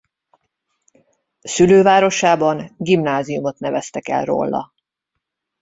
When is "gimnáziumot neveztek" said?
2.77-4.07